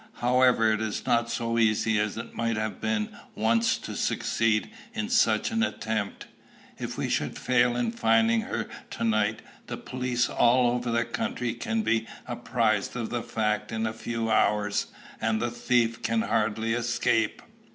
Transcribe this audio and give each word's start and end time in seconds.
However, 0.13 0.71
it 0.73 0.81
is 0.81 1.05
not 1.05 1.29
so 1.29 1.59
easy 1.59 1.99
as 1.99 2.17
it 2.17 2.33
might 2.33 2.57
have 2.57 2.81
been 2.81 3.15
once 3.35 3.77
to 3.77 3.95
succeed 3.95 4.71
in 4.95 5.09
such 5.09 5.51
an 5.51 5.61
attempt. 5.61 6.25
If 6.79 6.97
we 6.97 7.07
should 7.07 7.37
fail 7.37 7.75
in 7.75 7.91
finding 7.91 8.41
her 8.41 8.67
to 8.97 9.03
night, 9.03 9.43
the 9.67 9.77
police 9.77 10.27
all 10.27 10.71
over 10.71 10.89
the 10.89 11.05
country 11.05 11.53
can 11.53 11.83
be 11.83 12.07
apprised 12.25 12.95
of 12.95 13.11
the 13.11 13.21
fact 13.21 13.71
in 13.71 13.85
a 13.85 13.93
few 13.93 14.31
hours, 14.31 14.87
and 15.21 15.39
the 15.39 15.51
thief 15.51 16.01
can 16.01 16.23
hardly 16.23 16.73
escape." 16.73 17.43